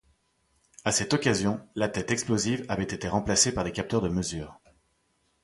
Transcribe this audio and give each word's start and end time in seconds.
À 0.83 0.91
cette 0.91 1.13
occasion, 1.13 1.61
la 1.75 1.87
tête 1.87 2.09
explosive 2.09 2.65
avait 2.69 2.85
été 2.85 3.07
remplacée 3.07 3.51
par 3.53 3.63
des 3.63 3.71
capteurs 3.71 4.01
de 4.01 4.09
mesures. 4.09 4.59